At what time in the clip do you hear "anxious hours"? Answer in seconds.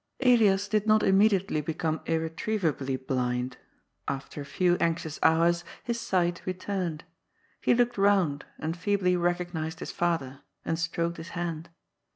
4.77-5.63